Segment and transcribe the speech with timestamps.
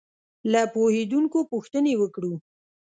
[0.51, 2.33] له پوهېدونکو پوښتنې وکړو.